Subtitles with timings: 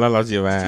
[0.00, 0.50] 了，老几位，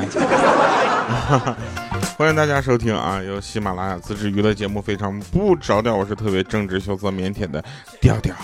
[2.18, 7.64] 欢迎大家收听啊，由喜马拉雅自制娱乐节目《非常不着调》，我是特别正直、羞涩、腼腆的
[7.98, 8.34] 调调。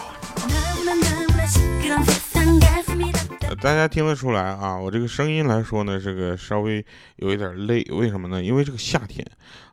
[3.60, 6.82] 大家听得出来啊，我这个声音来说呢，这个稍微
[7.16, 8.42] 有一点累，为什么呢？
[8.42, 9.22] 因为这个夏天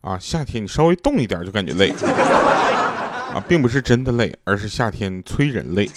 [0.01, 1.93] 啊，夏天你稍微动一点就感觉累
[3.33, 5.89] 啊，并不是真的累，而是夏天催人累。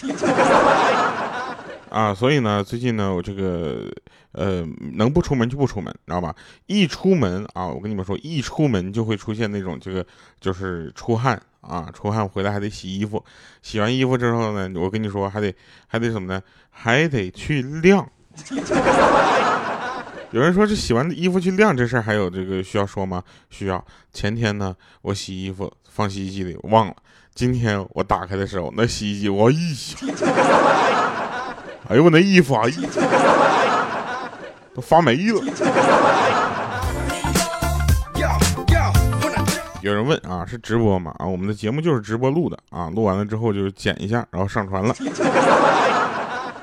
[1.91, 3.91] 啊，所以呢，最近呢，我这个
[4.33, 6.34] 呃，能不出门就不出门，知道吧？
[6.66, 10.05] 一出门啊，我跟你们说，一出门就会出现那种这个
[10.41, 13.24] 就是出汗啊，出汗回来还得洗衣服，
[13.62, 15.55] 洗完衣服之后呢，我跟你说还得
[15.87, 16.43] 还得什么呢？
[16.70, 18.07] 还得去晾。
[20.30, 23.23] 有人说这洗完衣服去晾这事儿还有这个需要说吗？
[23.48, 23.82] 需要。
[24.13, 26.95] 前天呢，我洗衣服放洗衣机里忘了，
[27.35, 30.07] 今天我打开的时候，那洗衣机我一想。
[31.89, 32.65] 哎呦我那衣服啊，
[34.75, 35.43] 都发霉了。
[39.81, 41.15] 有人问啊，是直播吗？
[41.19, 44.95] 啊，我们的节目就是直播录的啊，录完了之后就剪一下，然后上传了。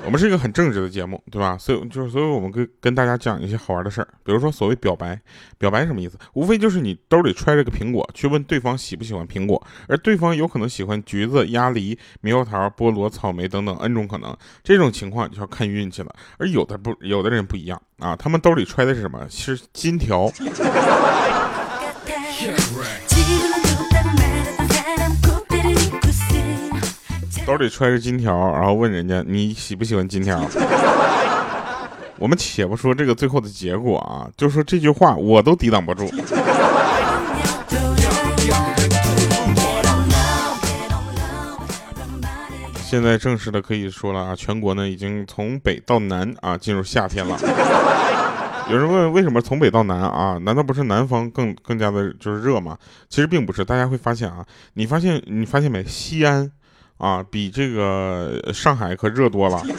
[0.05, 1.57] 我们是一个很正直的节目，对吧？
[1.57, 5.19] 所以就是，所以我们跟跟大家讲一些好玩的事儿，比如说所谓表白，
[5.57, 6.17] 表白什么意思？
[6.33, 14.35] 无非就是你兜里揣着个苹果，去问对方喜不喜欢苹果，而对方有可能喜欢橘子、鸭梨、猕猴桃、菠萝、草莓等等 N 种可能。
[14.63, 16.15] 这种情况就要看运气了。
[16.37, 19.27] 而有的不，有的人不一样啊，他们兜里揣的是什么？
[19.29, 20.31] 是金条。
[27.45, 30.41] 兜里揣着金条，然后问人家你喜不喜欢金条？
[32.17, 36.09] 我们且不说这个最后的结果啊，就说这句话我都抵挡不住。
[42.83, 47.37] 现在正式的可以说了啊，全国呢已经从北到南啊进入夏天了。
[48.71, 50.39] 有人问为什么从北到南啊？
[50.41, 52.75] 难道不是南方更更加的就是热吗？
[53.07, 55.83] 其实并不是，大家会发现啊，你发现你发现没？
[55.83, 56.51] 西安。
[56.97, 59.61] 啊，比这个上海可热多了。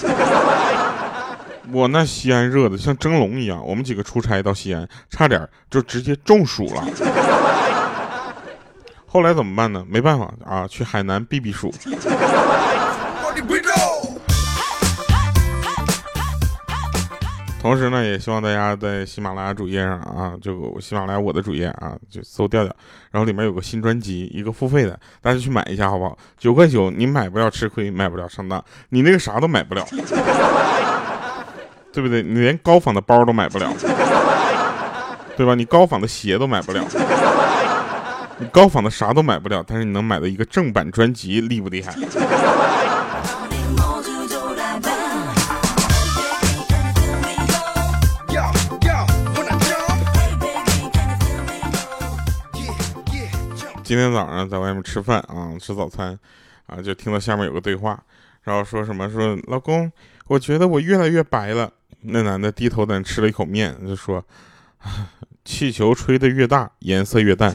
[1.72, 6.86] 我那西安热的像蒸笼一样，我们几个出差到西安，差点就直接中暑了。
[9.06, 9.84] 后来怎么办呢？
[9.88, 11.72] 没办法啊，去海南避避暑。
[17.66, 22.72] 同时呢，也希望大家在喜马拉雅主页上啊，就喜马拉雅我的主页啊，就搜调调，
[23.10, 26.16] 然后里面有个新专辑，一个付费的，大家去买一下好不好？
[26.38, 29.84] 九块九，你买不了吃亏，买不了上当，你那个啥都买不了，
[31.92, 32.22] 对不对？
[32.22, 33.68] 你连高仿的包都买不了，
[35.36, 35.56] 对吧？
[35.56, 36.84] 你高仿的鞋都买不了，
[38.38, 41.92] 你高仿的啥都买不了，但是你能买到一个正版专辑，厉不厉害？
[53.86, 56.18] 今天早上在外面吃饭啊，吃早餐，
[56.66, 57.96] 啊，就听到下面有个对话，
[58.42, 59.92] 然后说什么说老公，
[60.26, 61.72] 我觉得我越来越白了。
[62.00, 64.24] 那男的低头在那吃了一口面，就说，
[65.44, 67.54] 气球吹得越大，颜色越淡。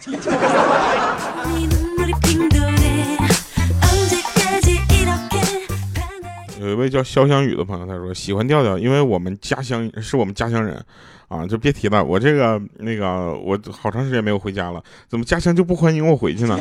[6.62, 10.84] 有一位叫潇湘雨的朋友，他说喜欢调调，因为我们家乡是我们家乡人。
[11.28, 16.60] 啊，就别提了，我这个那个，我好长时间没有回家了，怎么家乡就不欢迎我回去呢？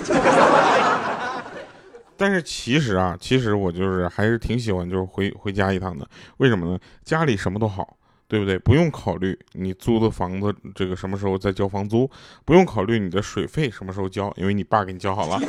[2.17, 6.09] 但是其实啊，其实我就是还是挺喜欢，就是回回家一趟的。
[6.37, 6.79] 为什么呢？
[7.05, 7.97] 家里什么都好，
[8.29, 8.57] 对不对？
[8.61, 12.09] 不用考虑你租的房子这个什么时候再交房租，
[12.45, 15.41] 不用考虑你的水费什么时候交，因为你爸给你交好了。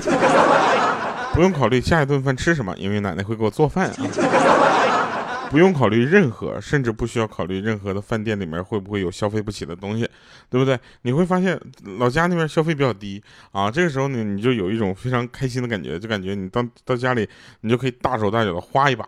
[1.34, 3.96] 不用考虑下一顿饭吃什么，因为奶奶会给我做饭啊。
[5.52, 10.10] 不用考虑任何，甚至不需要考虑任何的饭店里面会不会有消费不起的东西，
[10.50, 10.80] 对不对？
[11.02, 11.60] 你会发现
[12.00, 13.22] 老家那边消费比较低
[13.52, 17.28] 啊，这个时候呢，你就有一种非常开心的感觉，就感觉你到到家里，
[17.60, 19.06] 你就可以大手大脚的花一把。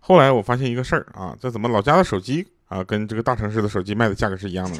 [0.00, 4.78] 后来我发现一个事儿啊，这怎么老家的手机啊，跟这个大城市的手机卖的价格是一样的？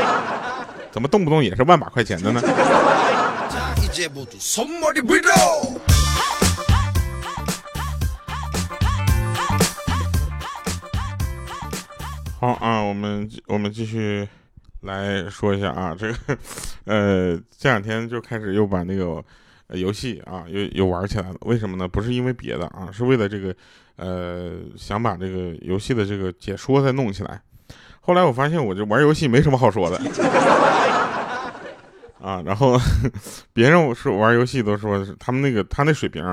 [0.92, 2.42] 怎么动不动也是万把块钱的呢？
[12.40, 14.26] 好啊，我们我们继续
[14.80, 16.14] 来说一下啊，这个
[16.86, 19.22] 呃这两天就开始又把那个
[19.74, 21.86] 游戏啊又又玩起来了，为什么呢？
[21.86, 23.54] 不是因为别的啊，是为了这个
[23.96, 27.42] 呃想把这个游戏的这个解说再弄起来。
[28.00, 29.98] 后来我发现我这玩游戏没什么好说的
[32.22, 32.80] 啊，然后
[33.52, 36.24] 别人我说玩游戏都说他们那个他那水平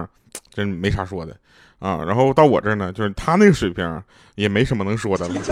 [0.58, 1.38] 真没啥说的。
[1.78, 4.02] 啊然后到我这儿呢就是他那个水平
[4.34, 5.36] 也没什么能说的了。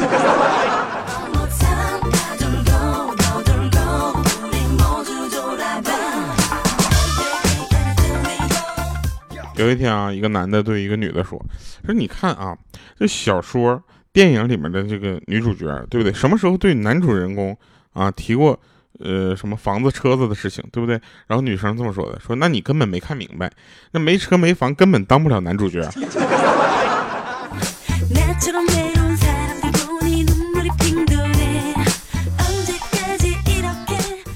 [9.57, 11.39] 有一天啊一个男的对一个女的说
[11.85, 12.57] 说你看啊
[12.99, 13.81] 这小说
[14.11, 16.11] 电影里面的这个女主角对不对？
[16.11, 17.55] 什么时候对男主人公
[17.93, 18.59] 啊提过
[18.99, 23.51] 呃什么房子、车子的事情，对不对？”然后女生这么说的：“说那你根本没看明白，
[23.91, 25.87] 那没车没房根本当不了男主角。”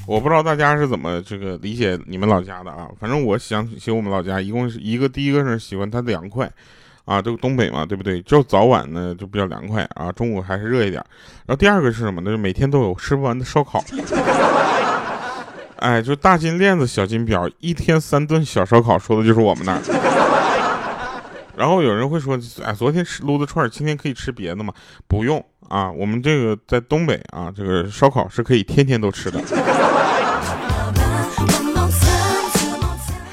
[0.06, 2.89] 我不知道大家是怎么这个理解你们老家的啊？
[3.00, 6.51] 反正我想起我们老家，一共是一个，第一个是喜欢它凉快，
[7.09, 8.21] 啊，这个东北嘛，对不对？
[8.21, 11.03] 就早晚呢就比较凉快啊，中午还是热一点。
[11.47, 12.29] 然后第二个是什么呢？
[12.29, 13.83] 就每天都有吃不完的烧烤。
[15.77, 19.81] 哎，就大金链子、小金表，一天三顿小烧烤，说的就是我们那儿。
[21.57, 24.71] 然后有人会说，哎，昨天吃撸的串，今天可以吃别的吗？
[25.07, 29.41] 不用啊，我们这个在东北啊，这个烧烤是可以天天都吃的。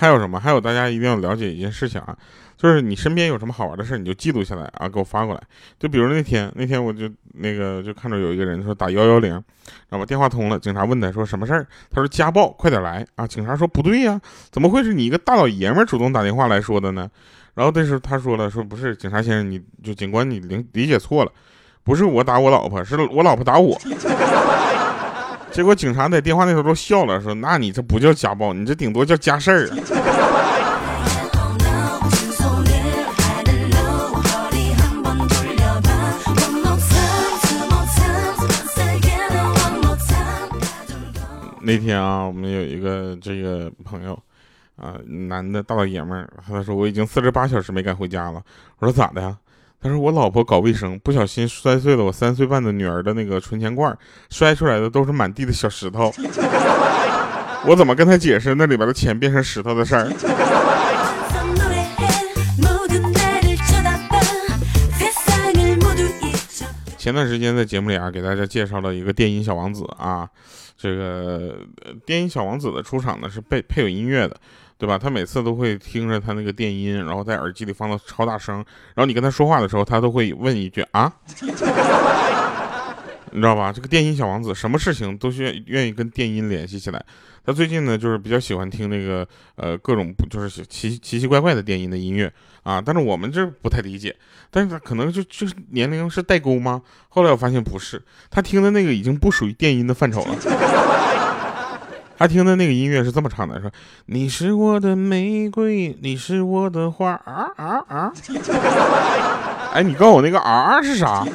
[0.06, 0.38] 还有什么？
[0.38, 2.16] 还有大家一定要了解一件事情啊，
[2.56, 5.42] 就是你身边有什么好玩的事你就记录下来啊，给我发过来。
[5.80, 9.32] 就比如那天，那天我就那个就看到有一个人说打幺幺零，
[9.88, 13.26] 然后电话通了，警察问他说什么事儿，他说家暴，快点来啊！
[13.26, 14.20] 警察说不对呀，
[14.52, 17.10] 怎么会是你一个大老爷们主动打电话来说的呢？
[17.54, 21.32] 然后这时候他说了，说不是，警察先生，你就警官你理理解错了，
[21.82, 23.76] 不是我打我老婆，是我老婆打我。
[25.56, 29.70] 结果警察在电话那头都笑了，说：“那你这不叫家暴，你这顶多叫家事儿。”
[41.62, 44.12] 那天啊，我们有一个这个朋友，
[44.76, 48.42] 啊，男的大老爷们儿，他说我已经四十八小时没敢回家了。
[48.78, 49.34] 我说咋的呀？
[49.86, 53.96] 他说我老婆搞卫生，不小心摔碎了我三岁半的女儿的那个存钱罐，
[54.30, 56.12] 摔出来的都是满地的小石头。
[57.64, 60.10] 我怎么跟他解释那里边的钱变成石头的事儿？
[66.98, 70.28] 前段时间在节目里啊，给大家介绍了一个电音小王子啊，
[70.76, 71.58] 这个
[72.04, 74.36] 电音小王子的出场呢是配配有音乐的。
[74.78, 74.98] 对吧？
[74.98, 78.56] 他每次都会听着他那个电音，然后在耳机里放到超大声，
[78.94, 81.12] 然后你跟他说话的时候，他都会问一句啊，
[83.32, 83.72] 你知道吧？
[83.72, 87.04] 这个电音小王子什么事情都愿愿意跟电音联系起来。
[87.44, 92.32] 他最近呢，就是比较喜欢听那个呃各种就是奇奇奇怪怪的电音的音乐
[92.64, 94.16] 啊，但是我们这不太理解，
[94.50, 96.82] 但是他可能就就是年龄是代沟吗？
[97.08, 100.36] 后来我发现不是，他听的那个已经不属于电音的范畴了。
[102.18, 103.70] 他听的那个音乐是这么唱的：说
[104.06, 108.12] 你是我的玫瑰，你是我的花啊啊啊！
[109.74, 111.26] 哎，你告诉我那个啊是啥？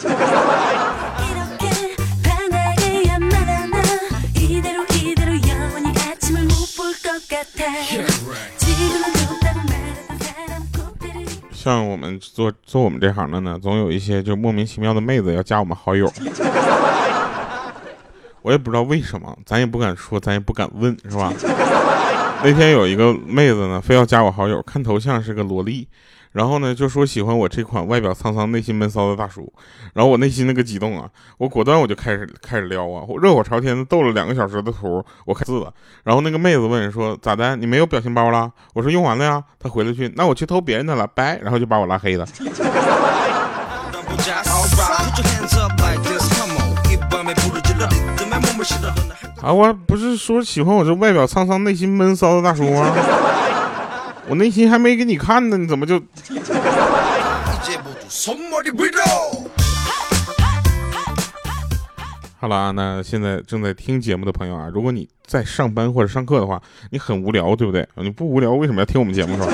[11.54, 16.12] 像我们做做我们这行的呢，总有一些就莫名其妙的妹子要加我们好友。
[18.42, 21.32] 我也不知道为什么，咱也不敢说，咱也不敢问，是吧？
[22.44, 25.88] 那天有一个妹子呢，非要加我好友，看头像是个萝莉，
[26.32, 29.54] 然后呢就说喜欢我这款外表沧桑、内心闷骚的大叔。
[29.94, 31.08] 然后我内心那个激动啊，
[31.38, 35.72] 我果断我就开始开始撩啊，热火朝天的斗了两个小时的图，我看字了。
[36.04, 37.56] 然后那个妹子问说咋的？
[37.56, 38.52] 你没有表情包了？
[38.74, 39.44] 我说用完了呀。
[39.60, 41.38] 她回了句那我去偷别人的了，拜。
[41.40, 42.26] 然后就把我拉黑了。
[49.42, 52.94] 啊，我不是说喜欢我这外表沧桑、内心闷骚的大叔吗？
[54.30, 56.00] 我内心还没给你看呢，你怎么就？
[62.40, 67.88] 好了啊，那现在正在听节目的朋友啊，如果你在上班或者上课的话，你很无聊，对不对？
[67.96, 69.48] 你不无聊，为什么要听我们节目是吧？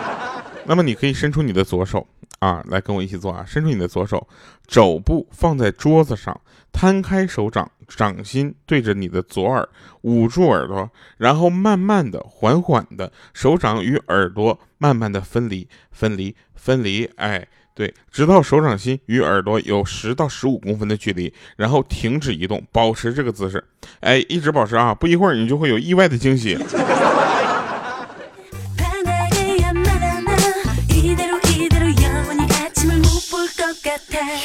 [0.64, 2.06] 那么你可以伸出你的左手
[2.38, 4.26] 啊，来跟我一起做啊，伸出你的左手，
[4.66, 6.38] 肘部放在桌子上，
[6.72, 7.70] 摊开手掌。
[7.88, 9.68] 掌心对着你的左耳，
[10.02, 17.04] 捂住耳朵，然后慢慢的、缓缓的，手掌与耳朵慢慢的分离、分离、分离。
[17.16, 23.64] 哎，对，直到手掌心与耳朵有十到十五公分的距离，然后停止移动，保持这个姿势。
[24.00, 26.58] 哎，一直保持啊，不一会儿你就会有意外的惊喜。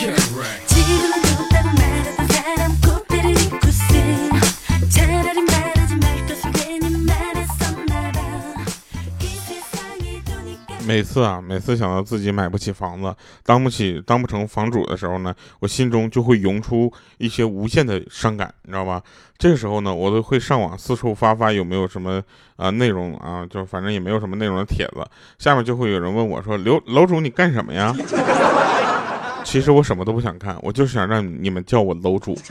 [0.01, 0.68] 每
[10.89, 13.15] 每次啊，每次想到自己买不起房子，
[13.45, 18.99] 当不起、当不成房主的时候呢，我心中就会涌出一些无限的伤感，你知道吧？
[19.37, 22.19] 这个时候呢，我都会上网四处发发有没有什么
[22.55, 25.05] 啊内容啊，就反正也没有什么内容的帖子，
[25.37, 27.95] 下面就会有人问我说：“刘楼主，你干什么呀？”
[29.45, 32.35] 其实我什么都不想看，我就是想让你们叫我楼主，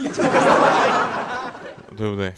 [1.96, 2.32] 对不对？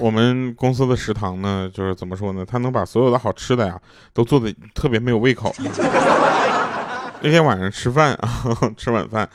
[0.00, 2.44] 我们公司的食堂呢，就是怎么说呢？
[2.44, 3.78] 他能把所有的好吃的呀，
[4.12, 5.54] 都做的特别没有胃口。
[7.22, 8.42] 那天晚上吃饭啊，
[8.78, 9.28] 吃晚饭，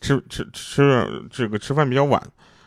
[0.00, 2.22] 吃吃吃这个吃饭比较晚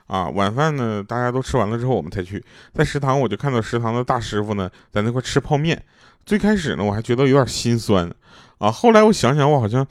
[0.08, 0.28] 啊。
[0.30, 2.44] 晚饭呢，大家都吃完了之后，我们才去。
[2.74, 5.82] 在食堂，我就看到食堂的大师傅呢，在那块吃泡面。
[6.26, 8.12] 最开始呢，我还觉得有点心酸
[8.58, 8.70] 啊。
[8.70, 9.88] 后来我想想，我好像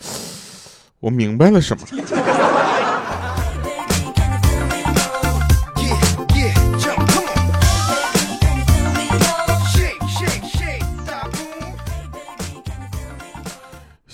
[1.00, 1.86] 我明白了什么。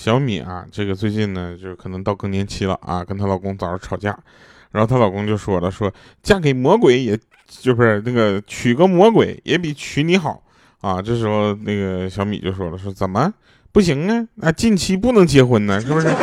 [0.03, 4.19] 小米啊，这个最近呢，就是可能到更年期了啊，跟她老公早上吵架，
[4.71, 5.93] 然后她老公就说了，说
[6.23, 10.43] 嫁给魔鬼，也就是那个娶个魔鬼也比娶你好
[10.81, 11.03] 啊。
[11.03, 13.31] 这时候那个小米就说了，说怎么
[13.73, 14.27] 不行啊？
[14.37, 16.09] 那近期不能结婚呢，是不是？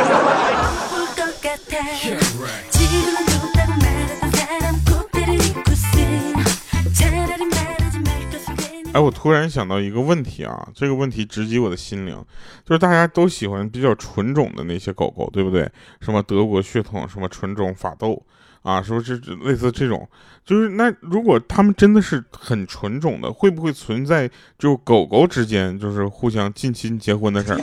[8.98, 12.16] 哎，我突然想到一个问题啊，这个问题直击我的心灵，
[12.64, 15.70] 就是大家都喜欢比较纯种的那些狗狗，对不对？
[16.00, 18.20] 什么德国血统，什么纯种法斗
[18.62, 20.08] 啊，是不是类似这种？
[20.44, 24.28] 就是那如果他们真的是很纯种的，会不会存在
[24.58, 27.60] 就狗狗之间就是互相近亲结婚的事儿？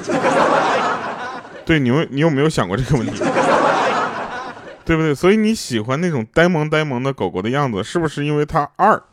[1.66, 3.22] 对，你有你有没有想过这个问题？
[4.86, 5.14] 对不对？
[5.14, 9.04] 所以你喜欢那种呆萌呆萌的狗狗的样子，是不是因为它二？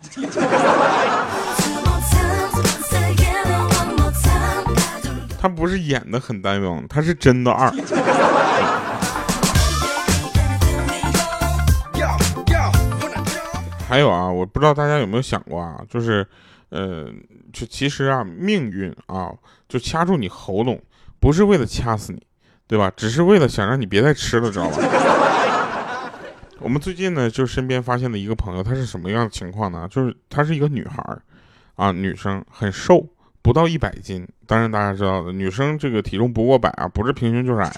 [5.42, 7.68] 他不是演的很呆萌，他是真的二。
[13.88, 16.25] 还有啊，我不知道大家有没有想过啊，就是，
[16.68, 17.08] 呃，
[17.52, 19.32] 就其实啊，命运啊，
[19.68, 20.80] 就掐住你喉咙，
[21.18, 22.22] 不是为了掐死你，
[22.68, 22.92] 对吧？
[22.96, 24.76] 只是为了想让你别再吃了，知道吧？
[26.62, 29.88] 我们最近呢，就身边发现了一个朋友，他是什么样的情况呢？
[29.90, 31.20] 就是她是一个女孩儿，
[31.75, 33.04] 啊，女生很瘦。
[33.42, 37.72] 不到一百斤，当然大家知道的，女生这个体重不过百啊，不是平均就是矮，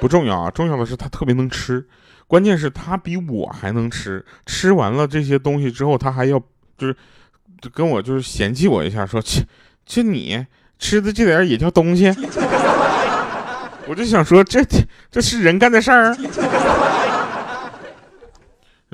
[0.00, 1.86] 不重要啊，重要的是她特别能吃，
[2.26, 6.38] 关键是她比我还能吃，吃完了这些东西之后，她还要
[6.76, 6.96] 就是
[7.72, 9.46] 跟我就是嫌弃我一下，说切，
[9.86, 10.44] 就你
[10.78, 12.08] 吃的这点也叫东西，
[13.86, 14.60] 我就想说这
[15.10, 16.12] 这是人干的事儿，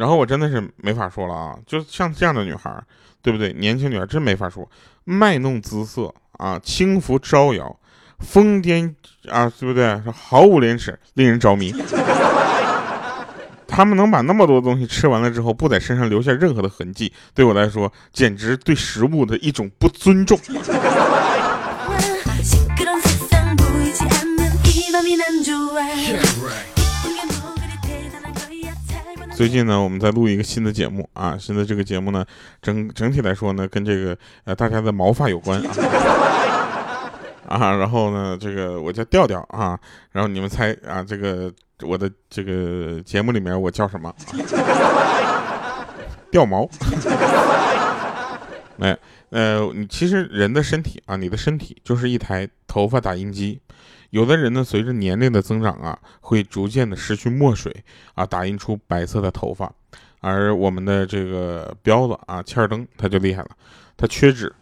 [0.01, 2.83] 然后我真的是没法说了啊，就像这样的女孩。
[3.23, 3.53] 对不对？
[3.53, 4.67] 年轻女孩真没法说，
[5.05, 7.79] 卖弄姿色啊，轻浮招摇，
[8.19, 8.95] 疯癫
[9.29, 10.01] 啊，对不对？
[10.11, 11.71] 毫无廉耻，令人着迷。
[13.69, 20.39] 他们能把那么多东西吃完了之后，不在身上留下任何的痕迹，对我来说，简直对食物的一种不尊重。
[29.41, 32.23] 最近呢，我们在录一个新的节目啊，现在这个节目呢，
[32.61, 37.11] 整整体来说呢，跟这个呃大家的毛发有关啊，
[37.49, 39.81] 啊，然后呢，这个我叫调调啊，
[40.13, 44.15] 然后你们猜啊，这个我的这个节目里面我叫什么？
[46.31, 46.69] 掉毛？
[48.81, 48.99] 哎，
[49.31, 53.61] 呃，你其实人的身体啊，你的身体就是一台头发打印机。
[54.11, 57.73] 有的人呢，随着年龄的增长啊，会逐渐的失去墨水
[58.15, 59.73] 啊，打印出白色的头发。
[60.21, 63.51] 而我们的这个彪子啊，切尔登他就厉害了，
[63.97, 64.53] 他缺纸。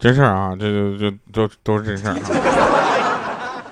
[0.00, 3.62] 真事儿啊，这就就都都是真事儿啊。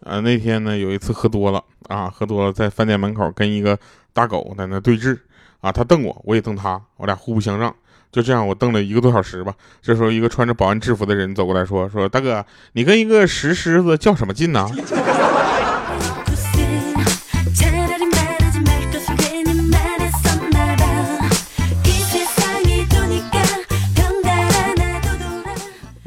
[0.04, 1.62] 呃，那天呢，有一次喝多了。
[1.88, 3.78] 啊，喝多了，在饭店门口跟一个
[4.14, 5.18] 大狗在那对峙，
[5.60, 7.74] 啊，他瞪我，我也瞪他，我俩互不相让，
[8.10, 9.52] 就这样我瞪了一个多小时吧。
[9.82, 12.42] 这时候，一个穿着保安制服的人走过来说：“说大哥，
[12.72, 14.66] 你跟一个石狮子较什么劲呢？”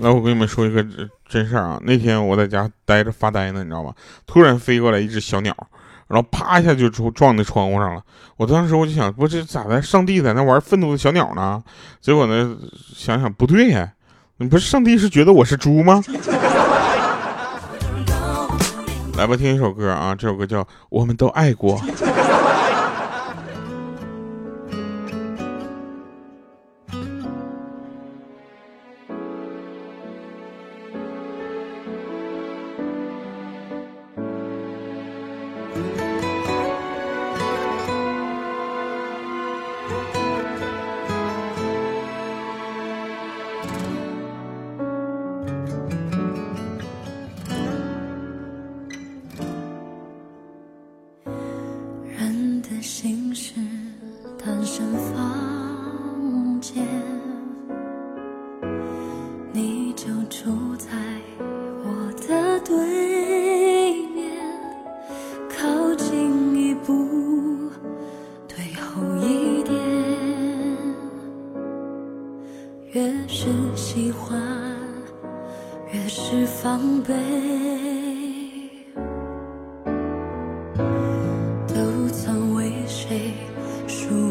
[0.06, 0.86] 来，我跟你们说一个
[1.28, 1.82] 真事儿啊！
[1.84, 3.92] 那天我在家待着发呆呢，你知道吧？
[4.28, 5.52] 突然飞过来一只小鸟，
[6.08, 8.04] 然后啪一下就撞在窗户上了。
[8.38, 9.82] 我当时我就想，不这咋的？
[9.82, 11.64] 上帝在那玩愤怒的小鸟呢？
[12.00, 12.56] 结果呢，
[12.96, 13.94] 想想不对呀，
[14.38, 16.00] 你不是上帝是觉得我是猪吗？
[19.18, 21.80] 来吧，听一首歌啊，这首歌叫《我们都爱过》。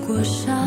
[0.07, 0.64] 这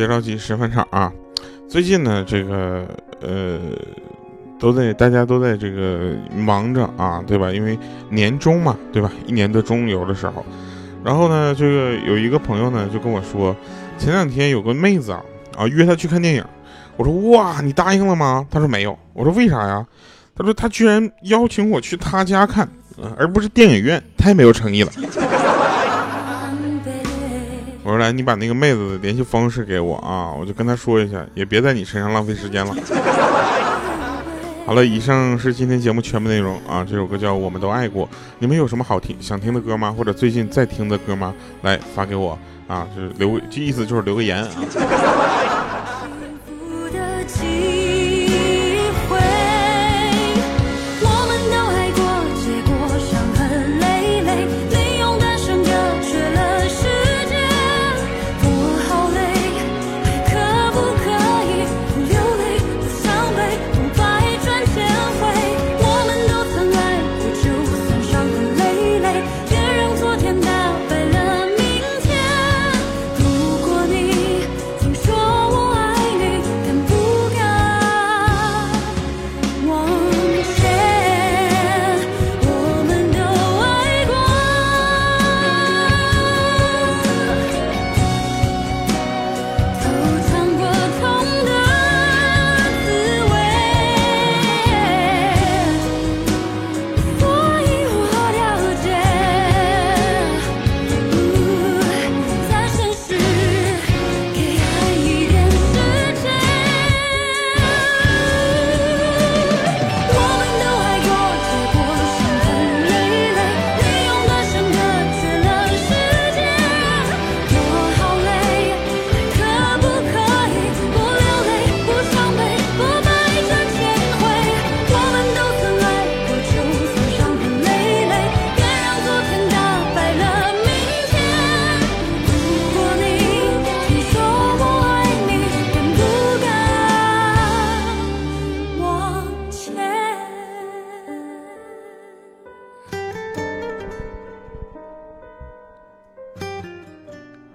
[0.00, 1.12] 别着急，十分场啊。
[1.68, 2.88] 最近呢，这个
[3.20, 3.58] 呃，
[4.58, 7.52] 都在大家都在这个忙着啊，对吧？
[7.52, 9.12] 因为年终嘛，对吧？
[9.26, 10.42] 一年的中游的时候。
[11.04, 13.54] 然后呢，这个有一个朋友呢就跟我说，
[13.98, 15.22] 前两天有个妹子啊
[15.54, 16.42] 啊约他去看电影。
[16.96, 18.46] 我说哇，你答应了吗？
[18.50, 18.98] 他说没有。
[19.12, 19.86] 我说为啥呀？
[20.34, 22.66] 他说他居然邀请我去他家看。
[23.18, 24.92] 而不是电影院，太没有诚意了。
[27.90, 32.72] 我说来，你把那个妹子的联系方式给我啊，我就跟她说一下，也别在你身上浪费时间了。
[34.64, 36.86] 好了，以上是今天节目全部内容啊。
[36.88, 38.06] 这首歌叫《我们都爱过》，
[38.38, 39.92] 你们有什么好听想听的歌吗？
[39.98, 41.34] 或者最近在听的歌吗？
[41.62, 44.50] 来发给我啊，就是留，这意思就是留个言啊。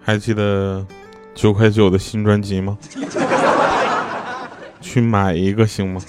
[0.05, 0.85] 还记得
[1.33, 2.77] 九块九的新专辑吗？
[4.79, 5.99] 去买一个行吗？